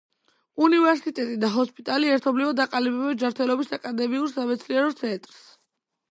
[0.67, 5.45] უნივერსიტეტი და ჰოსპიტალი ერთობლივად აყალიბებენ ჯანმრთელობის აკადემიურ სამეცნიერო ცენტრს.